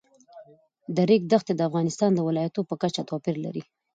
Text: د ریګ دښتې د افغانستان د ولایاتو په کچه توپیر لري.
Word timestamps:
د 0.95 0.97
ریګ 1.09 1.23
دښتې 1.31 1.53
د 1.55 1.61
افغانستان 1.69 2.09
د 2.13 2.19
ولایاتو 2.27 2.67
په 2.69 2.75
کچه 2.81 3.01
توپیر 3.09 3.35
لري. 3.45 3.63